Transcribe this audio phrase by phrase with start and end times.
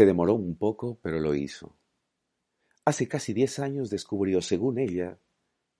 [0.00, 1.76] Se demoró un poco, pero lo hizo.
[2.86, 5.18] Hace casi diez años descubrió, según ella,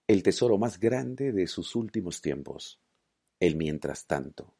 [0.05, 2.79] el tesoro más grande de sus últimos tiempos,
[3.39, 4.53] el mientras tanto.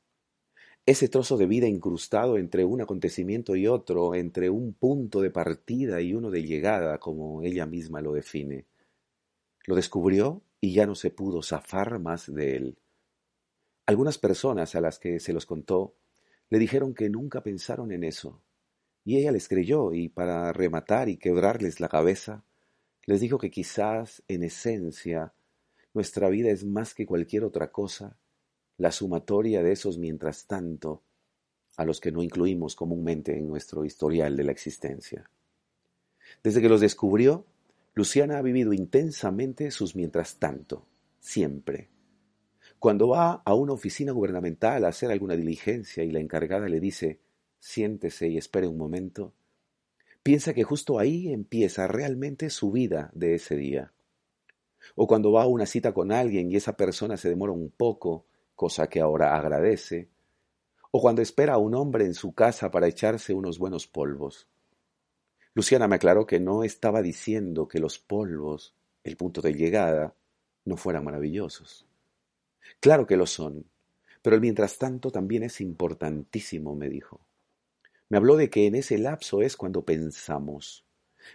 [0.84, 6.02] Ese trozo de vida incrustado entre un acontecimiento y otro, entre un punto de partida
[6.02, 8.66] y uno de llegada, como ella misma lo define.
[9.68, 12.80] Lo descubrió y ya no se pudo zafar más de él.
[13.86, 15.94] Algunas personas a las que se los contó
[16.50, 18.42] le dijeron que nunca pensaron en eso,
[19.04, 22.44] y ella les creyó y para rematar y quebrarles la cabeza,
[23.06, 25.34] les dijo que quizás en esencia
[25.94, 28.18] nuestra vida es más que cualquier otra cosa,
[28.78, 31.04] la sumatoria de esos mientras tanto
[31.78, 35.30] a los que no incluimos comúnmente en nuestro historial de la existencia.
[36.44, 37.46] Desde que los descubrió,
[37.94, 40.86] Luciana ha vivido intensamente sus mientras tanto,
[41.20, 41.90] siempre.
[42.80, 47.20] Cuando va a una oficina gubernamental a hacer alguna diligencia y la encargada le dice
[47.62, 49.34] siéntese y espere un momento,
[50.24, 53.94] piensa que justo ahí empieza realmente su vida de ese día.
[54.96, 58.26] O cuando va a una cita con alguien y esa persona se demora un poco,
[58.56, 60.10] cosa que ahora agradece,
[60.90, 64.48] o cuando espera a un hombre en su casa para echarse unos buenos polvos.
[65.54, 70.16] Luciana me aclaró que no estaba diciendo que los polvos, el punto de llegada,
[70.66, 71.86] no fueran maravillosos.
[72.80, 73.66] Claro que lo son,
[74.24, 77.22] pero el mientras tanto también es importantísimo, me dijo.
[78.12, 80.86] Me habló de que en ese lapso es cuando pensamos,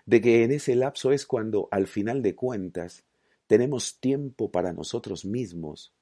[0.05, 3.07] de que en ese lapso es cuando, al final de cuentas,
[3.47, 5.95] tenemos tiempo para nosotros mismos,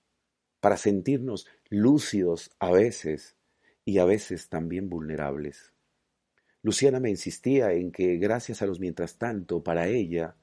[0.58, 3.36] para sentirnos lúcidos a veces
[3.84, 5.72] y a veces también vulnerables.
[6.60, 10.34] Luciana me insistía en que gracias a los mientras tanto, para ella,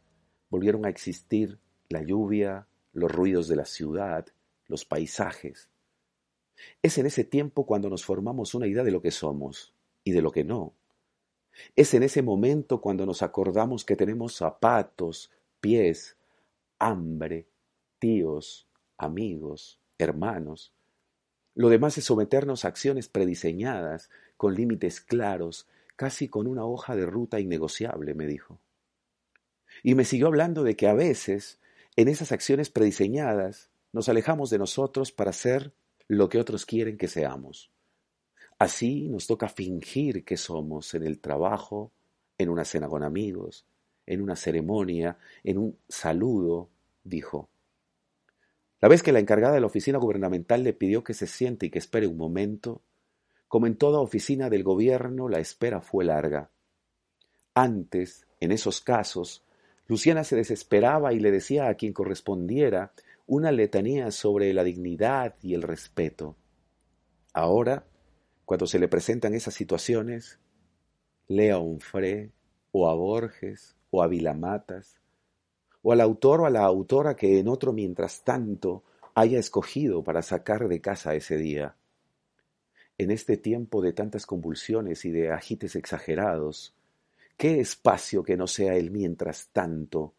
[0.50, 4.28] volvieron a existir la lluvia, los ruidos de la ciudad,
[4.68, 5.70] los paisajes.
[6.82, 10.22] Es en ese tiempo cuando nos formamos una idea de lo que somos, y de
[10.22, 10.74] lo que no.
[11.76, 16.18] Es en ese momento cuando nos acordamos que tenemos zapatos, pies,
[16.80, 17.48] hambre,
[18.00, 18.68] tíos,
[18.98, 20.74] amigos, hermanos.
[21.54, 27.06] Lo demás es someternos a acciones prediseñadas, con límites claros, casi con una hoja de
[27.06, 28.60] ruta innegociable, me dijo.
[29.84, 31.60] Y me siguió hablando de que a veces,
[31.96, 35.74] en esas acciones prediseñadas, nos alejamos de nosotros para ser
[36.08, 37.72] lo que otros quieren que seamos.
[38.62, 41.92] Así nos toca fingir que somos en el trabajo,
[42.38, 43.66] en una cena con amigos,
[44.06, 46.70] en una ceremonia, en un saludo,
[47.04, 47.50] dijo.
[48.80, 51.70] La vez que la encargada de la oficina gubernamental le pidió que se siente y
[51.72, 52.84] que espere un momento,
[53.48, 56.52] como en toda oficina del gobierno, la espera fue larga.
[57.56, 59.44] Antes, en esos casos,
[59.88, 62.94] Luciana se desesperaba y le decía a quien correspondiera
[63.26, 66.36] una letanía sobre la dignidad y el respeto.
[67.34, 67.88] Ahora,
[68.52, 70.38] cuando se le presentan esas situaciones,
[71.30, 72.34] lea a Onfré,
[72.74, 75.00] o a Borges, o a Vilamatas,
[75.82, 78.84] o al autor o a la autora que en otro mientras tanto
[79.16, 81.78] haya escogido para sacar de casa ese día.
[82.98, 86.76] En este tiempo de tantas convulsiones y de agites exagerados,
[87.38, 90.14] ¿qué espacio que no sea el mientras tanto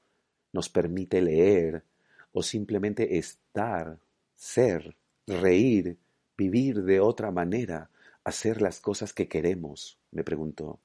[0.54, 1.84] nos permite leer
[2.32, 3.98] o simplemente estar,
[4.34, 5.98] ser, reír,
[6.34, 7.90] vivir de otra manera,
[8.24, 10.00] hacer las cosas que queremos?
[10.10, 10.80] me preguntó.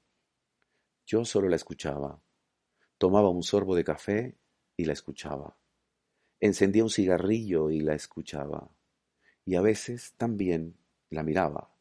[1.06, 2.22] Yo solo la escuchaba.
[2.98, 4.38] Tomaba un sorbo de café
[4.76, 5.58] y la escuchaba.
[6.40, 8.70] Encendía un cigarrillo y la escuchaba.
[9.46, 10.78] Y a veces también
[11.10, 11.74] la miraba.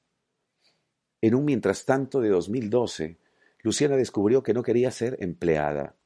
[1.20, 3.19] En un mientras tanto de 2012,
[3.62, 5.97] Luciana descubrió que no quería ser empleada,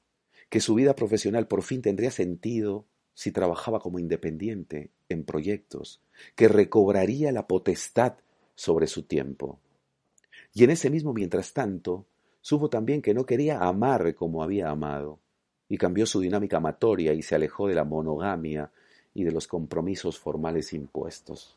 [0.48, 6.02] que su vida profesional por fin tendría sentido si trabajaba como independiente en proyectos,
[6.36, 8.14] que recobraría la potestad
[8.60, 9.58] sobre su tiempo.
[10.52, 12.04] Y en ese mismo mientras tanto,
[12.42, 15.18] supo también que no quería amar como había amado,
[15.66, 18.70] y cambió su dinámica amatoria y se alejó de la monogamia
[19.14, 21.56] y de los compromisos formales impuestos.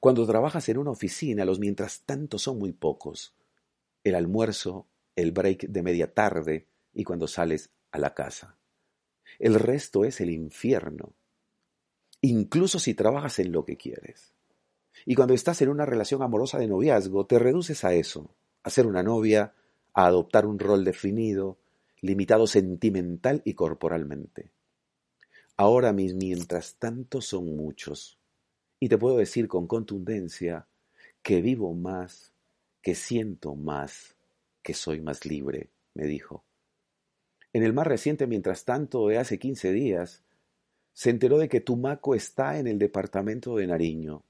[0.00, 3.34] Cuando trabajas en una oficina, los mientras tanto son muy pocos.
[4.04, 4.86] El almuerzo,
[5.16, 8.56] el break de media tarde y cuando sales a la casa.
[9.38, 11.12] El resto es el infierno.
[12.22, 14.32] incluso si trabajas en lo que quieres.
[15.06, 18.86] Y cuando estás en una relación amorosa de noviazgo, te reduces a eso, a ser
[18.86, 19.54] una novia,
[19.94, 21.58] a adoptar un rol definido,
[22.00, 24.50] limitado sentimental y corporalmente.
[25.56, 28.18] Ahora mis mientras tanto son muchos,
[28.80, 30.68] y te puedo decir con contundencia
[31.22, 32.32] que vivo más,
[32.80, 34.14] que siento más,
[34.62, 36.44] que soy más libre, me dijo.
[37.52, 40.22] En el más reciente mientras tanto de hace quince días,
[40.92, 44.22] se enteró de que Tumaco está en el departamento de Nariño,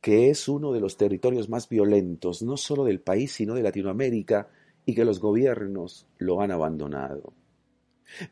[0.00, 4.48] que es uno de los territorios más violentos, no solo del país, sino de Latinoamérica,
[4.86, 7.34] y que los gobiernos lo han abandonado.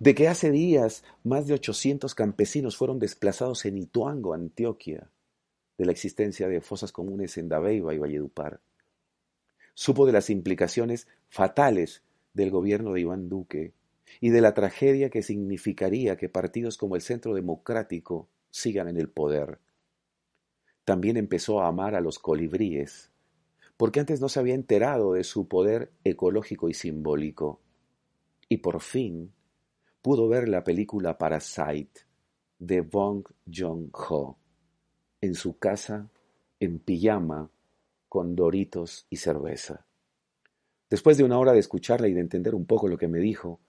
[0.01, 5.11] De que hace días más de 800 campesinos fueron desplazados en Ituango, Antioquia,
[5.77, 8.61] de la existencia de fosas comunes en Dabeiba y Valledupar.
[9.75, 12.03] Supo de las implicaciones fatales
[12.35, 13.73] del gobierno de Iván Duque
[14.21, 19.09] y de la tragedia que significaría que partidos como el Centro Democrático sigan en el
[19.09, 19.61] poder.
[20.89, 23.13] También empezó a amar a los colibríes,
[23.77, 27.61] porque antes no se había enterado de su poder ecológico y simbólico.
[28.49, 29.35] Y por fin
[30.01, 32.07] pudo ver la película Parasite
[32.59, 34.39] de Bong Joon-ho
[35.21, 36.09] en su casa,
[36.59, 37.51] en pijama,
[38.09, 39.85] con doritos y cerveza.
[40.89, 43.61] Después de una hora de escucharla y de entender un poco lo que me dijo,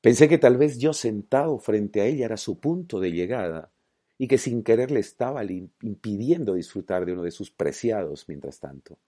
[0.00, 3.72] Pensé que tal vez yo sentado frente a ella era su punto de llegada
[4.18, 8.98] y que sin querer le estaba impidiendo disfrutar de uno de sus preciados mientras tanto.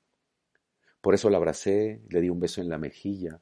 [1.01, 3.41] Por eso la abracé, le di un beso en la mejilla,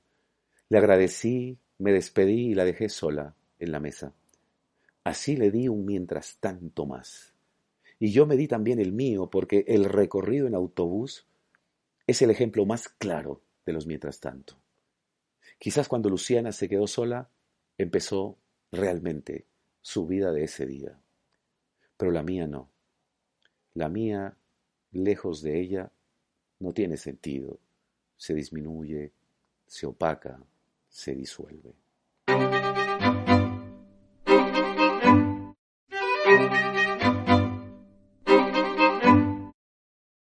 [0.69, 4.13] le agradecí, me despedí y la dejé sola en la mesa.
[5.05, 7.33] Así le di un mientras tanto más.
[7.99, 11.27] Y yo me di también el mío porque el recorrido en autobús
[12.07, 14.57] es el ejemplo más claro de los mientras tanto.
[15.59, 17.31] Quizás cuando Luciana se quedó sola,
[17.79, 18.37] empezó
[18.71, 19.47] realmente
[19.81, 20.99] su vida de ese día.
[21.97, 22.69] Pero la mía no.
[23.75, 24.37] La mía,
[24.93, 25.93] lejos de ella,
[26.59, 27.59] no tiene sentido.
[28.17, 29.13] Se disminuye,
[29.67, 30.41] se opaca,
[30.89, 31.75] se disuelve.